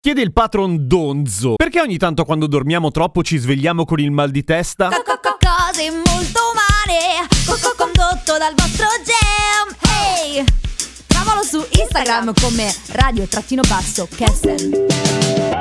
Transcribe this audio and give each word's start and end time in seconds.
Chiede 0.00 0.22
il 0.22 0.32
patron 0.32 0.86
Donzo. 0.86 1.54
Perché 1.56 1.80
ogni 1.80 1.96
tanto 1.96 2.24
quando 2.24 2.46
dormiamo 2.46 2.92
troppo 2.92 3.24
ci 3.24 3.36
svegliamo 3.36 3.84
con 3.84 3.98
il 3.98 4.12
mal 4.12 4.30
di 4.30 4.44
testa? 4.44 4.90
Cose 4.90 5.90
molto 5.90 6.40
umane, 6.52 7.26
co- 7.44 7.74
condotto 7.76 8.38
dal 8.38 8.54
vostro 8.54 8.86
Gem. 9.04 9.76
Hey! 9.90 10.67
Instagram 11.88 12.34
come 12.38 12.70
radio-basso-kessen. 12.88 14.86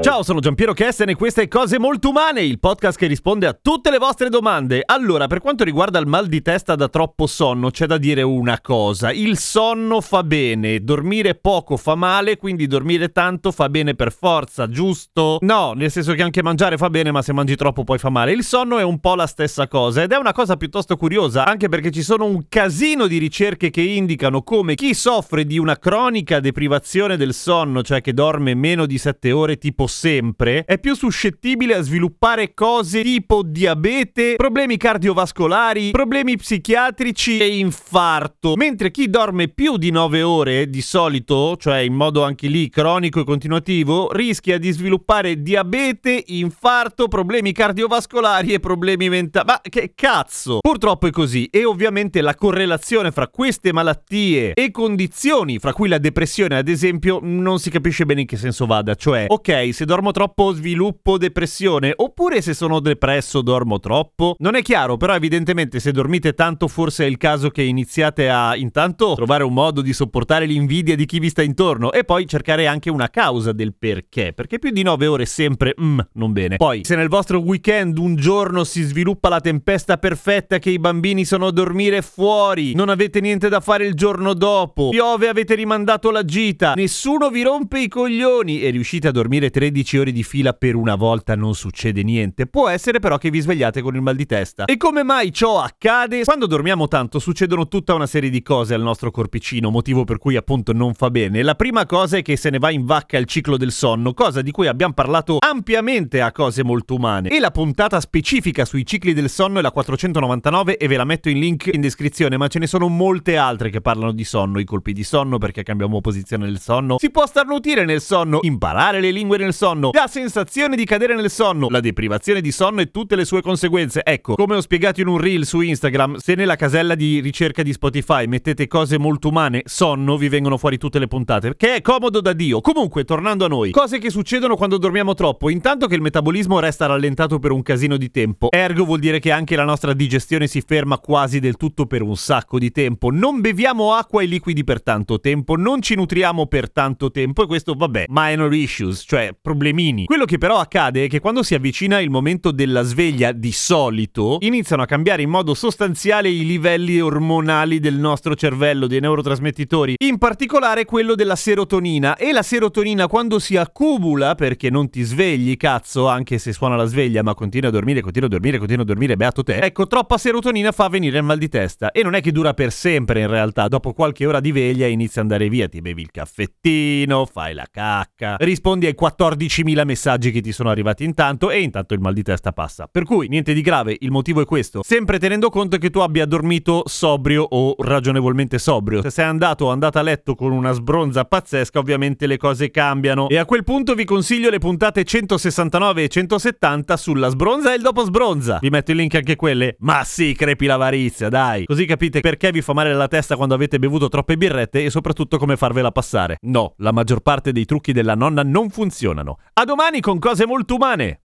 Ciao, 0.00 0.22
sono 0.22 0.38
Giampiero 0.40 0.72
Kesten 0.74 1.08
e 1.08 1.16
questa 1.16 1.42
è 1.42 1.48
Cose 1.48 1.78
Molto 1.78 2.10
Umane, 2.10 2.42
il 2.42 2.60
podcast 2.60 2.96
che 2.96 3.06
risponde 3.06 3.46
a 3.46 3.58
tutte 3.60 3.90
le 3.90 3.98
vostre 3.98 4.28
domande. 4.28 4.82
Allora, 4.84 5.26
per 5.26 5.40
quanto 5.40 5.64
riguarda 5.64 5.98
il 5.98 6.06
mal 6.06 6.26
di 6.26 6.40
testa 6.40 6.76
da 6.76 6.88
troppo 6.88 7.26
sonno, 7.26 7.70
c'è 7.70 7.86
da 7.86 7.98
dire 7.98 8.22
una 8.22 8.60
cosa. 8.60 9.10
Il 9.10 9.38
sonno 9.38 10.00
fa 10.00 10.22
bene, 10.22 10.82
dormire 10.82 11.34
poco 11.34 11.76
fa 11.76 11.94
male, 11.94 12.36
quindi 12.36 12.66
dormire 12.66 13.10
tanto 13.10 13.50
fa 13.50 13.68
bene 13.68 13.94
per 13.94 14.12
forza, 14.12 14.68
giusto? 14.68 15.38
No, 15.40 15.72
nel 15.74 15.90
senso 15.90 16.14
che 16.14 16.22
anche 16.22 16.42
mangiare 16.42 16.76
fa 16.76 16.90
bene, 16.90 17.10
ma 17.10 17.22
se 17.22 17.32
mangi 17.32 17.56
troppo 17.56 17.84
poi 17.84 17.98
fa 17.98 18.08
male. 18.08 18.32
Il 18.32 18.44
sonno 18.44 18.78
è 18.78 18.84
un 18.84 19.00
po' 19.00 19.14
la 19.16 19.26
stessa 19.26 19.66
cosa 19.68 20.02
ed 20.02 20.12
è 20.12 20.16
una 20.16 20.32
cosa 20.32 20.56
piuttosto 20.56 20.96
curiosa, 20.96 21.44
anche 21.44 21.68
perché 21.68 21.90
ci 21.90 22.02
sono 22.02 22.24
un 22.24 22.44
casino 22.48 23.06
di 23.08 23.18
ricerche 23.18 23.70
che 23.70 23.82
indicano 23.82 24.42
come 24.42 24.74
chi 24.74 24.94
soffre 24.94 25.44
di 25.44 25.58
una 25.58 25.76
cronica 25.76 26.07
deprivazione 26.10 27.16
del 27.16 27.34
sonno, 27.34 27.82
cioè 27.82 28.00
che 28.00 28.14
dorme 28.14 28.54
meno 28.54 28.86
di 28.86 28.98
7 28.98 29.30
ore 29.32 29.58
tipo 29.58 29.86
sempre, 29.86 30.64
è 30.64 30.78
più 30.78 30.94
suscettibile 30.94 31.74
a 31.74 31.80
sviluppare 31.82 32.54
cose 32.54 33.02
tipo 33.02 33.42
diabete, 33.42 34.34
problemi 34.36 34.76
cardiovascolari, 34.76 35.90
problemi 35.90 36.36
psichiatrici 36.36 37.38
e 37.38 37.58
infarto. 37.58 38.54
Mentre 38.56 38.90
chi 38.90 39.10
dorme 39.10 39.48
più 39.48 39.76
di 39.76 39.90
9 39.90 40.22
ore 40.22 40.70
di 40.70 40.80
solito, 40.80 41.56
cioè 41.56 41.78
in 41.78 41.94
modo 41.94 42.24
anche 42.24 42.48
lì 42.48 42.68
cronico 42.68 43.20
e 43.20 43.24
continuativo, 43.24 44.12
rischia 44.12 44.58
di 44.58 44.70
sviluppare 44.70 45.42
diabete, 45.42 46.24
infarto, 46.28 47.08
problemi 47.08 47.52
cardiovascolari 47.52 48.52
e 48.52 48.60
problemi 48.60 49.08
mentali. 49.08 49.46
Ma 49.46 49.60
che 49.62 49.92
cazzo? 49.94 50.58
Purtroppo 50.60 51.06
è 51.06 51.10
così 51.10 51.46
e 51.46 51.64
ovviamente 51.64 52.20
la 52.20 52.34
correlazione 52.34 53.10
fra 53.10 53.28
queste 53.28 53.72
malattie 53.72 54.54
e 54.54 54.70
condizioni, 54.70 55.58
fra 55.58 55.72
cui 55.72 55.88
la 55.88 55.97
depressione 55.98 56.56
ad 56.56 56.68
esempio, 56.68 57.18
non 57.22 57.58
si 57.58 57.70
capisce 57.70 58.04
bene 58.04 58.22
in 58.22 58.26
che 58.26 58.36
senso 58.36 58.66
vada, 58.66 58.94
cioè 58.94 59.26
ok, 59.28 59.70
se 59.72 59.84
dormo 59.84 60.10
troppo 60.10 60.52
sviluppo 60.52 61.18
depressione, 61.18 61.92
oppure 61.94 62.40
se 62.40 62.54
sono 62.54 62.80
depresso 62.80 63.42
dormo 63.42 63.80
troppo? 63.80 64.36
Non 64.38 64.54
è 64.54 64.62
chiaro, 64.62 64.96
però 64.96 65.14
evidentemente 65.14 65.80
se 65.80 65.92
dormite 65.92 66.34
tanto 66.34 66.68
forse 66.68 67.04
è 67.04 67.08
il 67.08 67.16
caso 67.16 67.50
che 67.50 67.62
iniziate 67.62 68.28
a 68.28 68.56
intanto 68.56 69.14
trovare 69.14 69.44
un 69.44 69.52
modo 69.52 69.80
di 69.80 69.92
sopportare 69.92 70.46
l'invidia 70.46 70.96
di 70.96 71.06
chi 71.06 71.18
vi 71.18 71.28
sta 71.28 71.42
intorno 71.42 71.92
e 71.92 72.04
poi 72.04 72.26
cercare 72.26 72.66
anche 72.66 72.90
una 72.90 73.08
causa 73.10 73.52
del 73.52 73.74
perché, 73.76 74.32
perché 74.32 74.58
più 74.58 74.70
di 74.70 74.82
9 74.82 75.06
ore 75.06 75.26
sempre, 75.26 75.74
mm, 75.80 75.98
non 76.12 76.32
bene. 76.32 76.56
Poi, 76.56 76.84
se 76.84 76.96
nel 76.96 77.08
vostro 77.08 77.38
weekend 77.38 77.98
un 77.98 78.16
giorno 78.16 78.64
si 78.64 78.82
sviluppa 78.82 79.28
la 79.28 79.40
tempesta 79.40 79.98
perfetta 79.98 80.58
che 80.58 80.70
i 80.70 80.78
bambini 80.78 81.24
sono 81.24 81.48
a 81.48 81.52
dormire 81.52 82.02
fuori, 82.02 82.74
non 82.74 82.88
avete 82.88 83.20
niente 83.20 83.48
da 83.48 83.60
fare 83.60 83.86
il 83.86 83.94
giorno 83.94 84.34
dopo, 84.34 84.90
piove 84.90 85.28
avete 85.28 85.54
rimandato 85.54 85.87
la 86.10 86.24
gita, 86.24 86.74
nessuno 86.74 87.30
vi 87.30 87.42
rompe 87.42 87.80
i 87.80 87.88
coglioni 87.88 88.60
e 88.60 88.68
riuscite 88.68 89.08
a 89.08 89.10
dormire 89.10 89.48
13 89.48 89.98
ore 89.98 90.12
di 90.12 90.22
fila 90.22 90.52
per 90.52 90.74
una 90.74 90.96
volta 90.96 91.34
non 91.34 91.54
succede 91.54 92.02
niente. 92.02 92.46
Può 92.46 92.68
essere 92.68 92.98
però 92.98 93.16
che 93.16 93.30
vi 93.30 93.40
svegliate 93.40 93.80
con 93.80 93.94
il 93.94 94.02
mal 94.02 94.14
di 94.14 94.26
testa. 94.26 94.66
E 94.66 94.76
come 94.76 95.02
mai 95.02 95.32
ciò 95.32 95.62
accade? 95.62 96.24
Quando 96.24 96.46
dormiamo 96.46 96.88
tanto 96.88 97.18
succedono 97.18 97.68
tutta 97.68 97.94
una 97.94 98.06
serie 98.06 98.28
di 98.28 98.42
cose 98.42 98.74
al 98.74 98.82
nostro 98.82 99.10
corpicino, 99.10 99.70
motivo 99.70 100.04
per 100.04 100.18
cui 100.18 100.36
appunto 100.36 100.74
non 100.74 100.92
fa 100.92 101.10
bene. 101.10 101.42
La 101.42 101.54
prima 101.54 101.86
cosa 101.86 102.18
è 102.18 102.22
che 102.22 102.36
se 102.36 102.50
ne 102.50 102.58
va 102.58 102.70
in 102.70 102.84
vacca 102.84 103.16
il 103.16 103.24
ciclo 103.24 103.56
del 103.56 103.72
sonno, 103.72 104.12
cosa 104.12 104.42
di 104.42 104.50
cui 104.50 104.66
abbiamo 104.66 104.92
parlato 104.92 105.38
ampiamente 105.38 106.20
a 106.20 106.32
cose 106.32 106.62
molto 106.62 106.96
umane. 106.96 107.30
E 107.30 107.40
la 107.40 107.50
puntata 107.50 107.98
specifica 108.00 108.66
sui 108.66 108.84
cicli 108.84 109.14
del 109.14 109.30
sonno 109.30 109.58
è 109.58 109.62
la 109.62 109.70
499 109.70 110.76
e 110.76 110.86
ve 110.86 110.96
la 110.98 111.04
metto 111.04 111.30
in 111.30 111.38
link 111.38 111.70
in 111.72 111.80
descrizione, 111.80 112.36
ma 112.36 112.48
ce 112.48 112.58
ne 112.58 112.66
sono 112.66 112.88
molte 112.88 113.38
altre 113.38 113.70
che 113.70 113.80
parlano 113.80 114.12
di 114.12 114.24
sonno, 114.24 114.58
i 114.58 114.64
colpi 114.64 114.92
di 114.92 115.04
sonno 115.04 115.38
perché 115.38 115.62
cambiamo 115.78 116.00
posizione 116.00 116.46
nel 116.46 116.58
sonno. 116.58 116.96
Si 116.98 117.10
può 117.10 117.24
starnutire 117.24 117.84
nel 117.84 118.00
sonno, 118.00 118.40
imparare 118.42 119.00
le 119.00 119.12
lingue 119.12 119.38
nel 119.38 119.54
sonno, 119.54 119.90
la 119.92 120.08
sensazione 120.08 120.74
di 120.74 120.84
cadere 120.84 121.14
nel 121.14 121.30
sonno, 121.30 121.68
la 121.68 121.78
deprivazione 121.78 122.40
di 122.40 122.50
sonno 122.50 122.80
e 122.80 122.90
tutte 122.90 123.14
le 123.14 123.24
sue 123.24 123.40
conseguenze. 123.42 124.02
Ecco, 124.04 124.34
come 124.34 124.56
ho 124.56 124.60
spiegato 124.60 125.00
in 125.00 125.06
un 125.06 125.18
reel 125.18 125.46
su 125.46 125.60
Instagram, 125.60 126.16
se 126.16 126.34
nella 126.34 126.56
casella 126.56 126.96
di 126.96 127.20
ricerca 127.20 127.62
di 127.62 127.72
Spotify 127.72 128.26
mettete 128.26 128.66
cose 128.66 128.98
molto 128.98 129.28
umane, 129.28 129.62
sonno, 129.66 130.16
vi 130.16 130.28
vengono 130.28 130.58
fuori 130.58 130.78
tutte 130.78 130.98
le 130.98 131.06
puntate, 131.06 131.54
che 131.56 131.76
è 131.76 131.80
comodo 131.80 132.20
da 132.20 132.32
Dio. 132.32 132.60
Comunque, 132.60 133.04
tornando 133.04 133.44
a 133.44 133.48
noi, 133.48 133.70
cose 133.70 133.98
che 133.98 134.10
succedono 134.10 134.56
quando 134.56 134.78
dormiamo 134.78 135.14
troppo, 135.14 135.48
intanto 135.48 135.86
che 135.86 135.94
il 135.94 136.02
metabolismo 136.02 136.58
resta 136.58 136.86
rallentato 136.86 137.38
per 137.38 137.52
un 137.52 137.62
casino 137.62 137.96
di 137.96 138.10
tempo, 138.10 138.50
ergo 138.50 138.84
vuol 138.84 138.98
dire 138.98 139.20
che 139.20 139.30
anche 139.30 139.54
la 139.54 139.64
nostra 139.64 139.92
digestione 139.92 140.48
si 140.48 140.60
ferma 140.60 140.98
quasi 140.98 141.38
del 141.38 141.56
tutto 141.56 141.86
per 141.86 142.02
un 142.02 142.16
sacco 142.16 142.58
di 142.58 142.72
tempo, 142.72 143.10
non 143.10 143.40
beviamo 143.40 143.94
acqua 143.94 144.22
e 144.22 144.26
liquidi 144.26 144.64
per 144.64 144.82
tanto 144.82 145.20
tempo, 145.20 145.54
non 145.54 145.67
ci 145.76 145.94
nutriamo 145.94 146.46
per 146.46 146.70
tanto 146.70 147.10
tempo 147.10 147.42
e 147.42 147.46
questo, 147.46 147.74
vabbè, 147.74 148.06
minor 148.08 148.52
issues, 148.54 149.04
cioè 149.06 149.36
problemini. 149.40 150.06
Quello 150.06 150.24
che 150.24 150.38
però 150.38 150.56
accade 150.58 151.04
è 151.04 151.08
che 151.08 151.20
quando 151.20 151.42
si 151.42 151.54
avvicina 151.54 152.00
il 152.00 152.10
momento 152.10 152.50
della 152.50 152.82
sveglia 152.82 153.32
di 153.32 153.52
solito, 153.52 154.38
iniziano 154.40 154.82
a 154.82 154.86
cambiare 154.86 155.22
in 155.22 155.30
modo 155.30 155.54
sostanziale 155.54 156.30
i 156.30 156.46
livelli 156.46 157.00
ormonali 157.00 157.78
del 157.78 157.96
nostro 157.96 158.34
cervello, 158.34 158.86
dei 158.86 159.00
neurotrasmettitori, 159.00 159.96
in 159.98 160.16
particolare 160.18 160.86
quello 160.86 161.14
della 161.14 161.36
serotonina. 161.36 162.16
E 162.16 162.32
la 162.32 162.42
serotonina 162.42 163.06
quando 163.06 163.38
si 163.38 163.56
accumula, 163.56 164.34
perché 164.34 164.70
non 164.70 164.88
ti 164.88 165.02
svegli, 165.02 165.56
cazzo, 165.56 166.08
anche 166.08 166.38
se 166.38 166.52
suona 166.52 166.76
la 166.76 166.86
sveglia, 166.86 167.22
ma 167.22 167.34
continua 167.34 167.68
a 167.68 167.72
dormire, 167.72 168.00
continua 168.00 168.28
a 168.28 168.30
dormire, 168.30 168.58
continua 168.58 168.82
a 168.84 168.86
dormire, 168.86 169.16
beato 169.16 169.42
te. 169.42 169.56
Ecco, 169.56 169.86
troppa 169.86 170.16
serotonina 170.16 170.72
fa 170.72 170.88
venire 170.88 171.18
il 171.18 171.24
mal 171.24 171.38
di 171.38 171.48
testa. 171.48 171.90
E 171.92 172.02
non 172.02 172.14
è 172.14 172.20
che 172.20 172.32
dura 172.32 172.54
per 172.54 172.72
sempre 172.72 173.20
in 173.20 173.28
realtà, 173.28 173.68
dopo 173.68 173.92
qualche 173.92 174.24
ora 174.24 174.40
di 174.40 174.52
veglia 174.52 174.86
inizia 174.86 175.20
ad 175.22 175.30
andare 175.30 175.48
via, 175.50 175.57
ti 175.66 175.80
bevi 175.80 176.02
il 176.02 176.10
caffettino, 176.12 177.26
fai 177.26 177.54
la 177.54 177.66
cacca, 177.68 178.36
rispondi 178.38 178.86
ai 178.86 178.94
14.000 178.98 179.84
messaggi 179.84 180.30
che 180.30 180.40
ti 180.40 180.52
sono 180.52 180.70
arrivati 180.70 181.02
intanto 181.02 181.50
e 181.50 181.60
intanto 181.60 181.94
il 181.94 182.00
mal 182.00 182.12
di 182.12 182.22
testa 182.22 182.52
passa. 182.52 182.86
Per 182.86 183.04
cui 183.04 183.28
niente 183.28 183.52
di 183.52 183.62
grave, 183.62 183.96
il 183.98 184.10
motivo 184.10 184.40
è 184.40 184.44
questo. 184.44 184.82
Sempre 184.84 185.18
tenendo 185.18 185.48
conto 185.50 185.78
che 185.78 185.90
tu 185.90 185.98
abbia 185.98 186.26
dormito 186.26 186.82
sobrio 186.86 187.42
o 187.42 187.74
ragionevolmente 187.78 188.58
sobrio. 188.58 189.02
Se 189.02 189.10
sei 189.10 189.24
andato 189.24 189.64
o 189.64 189.70
andata 189.70 189.98
a 189.98 190.02
letto 190.02 190.34
con 190.34 190.52
una 190.52 190.72
sbronza 190.72 191.24
pazzesca, 191.24 191.78
ovviamente 191.78 192.26
le 192.26 192.36
cose 192.36 192.70
cambiano. 192.70 193.28
E 193.28 193.38
a 193.38 193.44
quel 193.44 193.64
punto 193.64 193.94
vi 193.94 194.04
consiglio 194.04 194.50
le 194.50 194.58
puntate 194.58 195.04
169 195.04 196.04
e 196.04 196.08
170 196.08 196.96
sulla 196.96 197.28
sbronza 197.28 197.72
e 197.72 197.76
il 197.76 197.82
dopo 197.82 198.04
sbronza. 198.04 198.58
Vi 198.60 198.68
metto 198.68 198.90
il 198.90 198.98
link 198.98 199.14
anche 199.14 199.36
quelle. 199.36 199.76
Ma 199.80 200.02
sì, 200.04 200.34
crepi 200.34 200.66
l'avarizia, 200.66 201.28
dai. 201.28 201.64
Così 201.64 201.86
capite 201.86 202.20
perché 202.20 202.50
vi 202.50 202.60
fa 202.60 202.72
male 202.72 202.92
la 202.94 203.08
testa 203.08 203.36
quando 203.36 203.54
avete 203.54 203.78
bevuto 203.78 204.08
troppe 204.08 204.36
birrette 204.36 204.84
e 204.84 204.90
soprattutto 204.90 205.38
come 205.48 205.56
farvela 205.56 205.90
passare. 205.90 206.36
No, 206.42 206.74
la 206.78 206.92
maggior 206.92 207.20
parte 207.20 207.52
dei 207.52 207.64
trucchi 207.64 207.92
della 207.92 208.14
nonna 208.14 208.42
non 208.42 208.68
funzionano. 208.68 209.38
A 209.54 209.64
domani 209.64 210.00
con 210.00 210.18
cose 210.18 210.44
molto 210.44 210.74
umane! 210.74 211.22